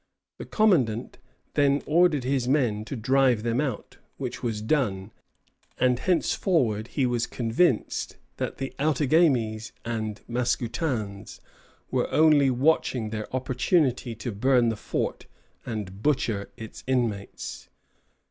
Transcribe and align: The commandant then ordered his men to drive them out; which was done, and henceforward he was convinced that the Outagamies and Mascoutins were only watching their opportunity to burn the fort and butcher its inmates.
The 0.39 0.45
commandant 0.45 1.19
then 1.53 1.83
ordered 1.85 2.23
his 2.23 2.47
men 2.47 2.83
to 2.85 2.95
drive 2.95 3.43
them 3.43 3.61
out; 3.61 3.97
which 4.17 4.41
was 4.41 4.59
done, 4.59 5.11
and 5.77 5.99
henceforward 5.99 6.87
he 6.87 7.05
was 7.05 7.27
convinced 7.27 8.17
that 8.37 8.57
the 8.57 8.73
Outagamies 8.79 9.73
and 9.85 10.19
Mascoutins 10.27 11.39
were 11.91 12.11
only 12.11 12.49
watching 12.49 13.11
their 13.11 13.31
opportunity 13.31 14.15
to 14.15 14.31
burn 14.31 14.69
the 14.69 14.75
fort 14.75 15.27
and 15.67 16.01
butcher 16.01 16.49
its 16.57 16.83
inmates. 16.87 17.69